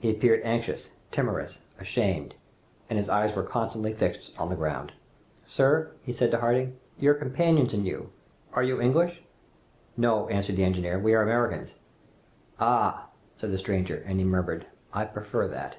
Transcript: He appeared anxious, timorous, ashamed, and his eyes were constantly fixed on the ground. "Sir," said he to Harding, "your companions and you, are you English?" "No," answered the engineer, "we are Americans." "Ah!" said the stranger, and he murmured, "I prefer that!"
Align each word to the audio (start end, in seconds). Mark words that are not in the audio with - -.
He 0.00 0.10
appeared 0.10 0.40
anxious, 0.42 0.90
timorous, 1.12 1.60
ashamed, 1.78 2.34
and 2.88 2.98
his 2.98 3.08
eyes 3.08 3.36
were 3.36 3.44
constantly 3.44 3.92
fixed 3.92 4.32
on 4.36 4.48
the 4.48 4.56
ground. 4.56 4.94
"Sir," 5.44 5.92
said 6.10 6.24
he 6.30 6.30
to 6.32 6.38
Harding, 6.40 6.76
"your 6.98 7.14
companions 7.14 7.72
and 7.72 7.86
you, 7.86 8.10
are 8.52 8.64
you 8.64 8.80
English?" 8.80 9.22
"No," 9.96 10.26
answered 10.28 10.56
the 10.56 10.64
engineer, 10.64 10.98
"we 10.98 11.14
are 11.14 11.22
Americans." 11.22 11.76
"Ah!" 12.58 13.10
said 13.36 13.52
the 13.52 13.58
stranger, 13.58 14.02
and 14.08 14.18
he 14.18 14.24
murmured, 14.24 14.66
"I 14.92 15.04
prefer 15.04 15.46
that!" 15.46 15.76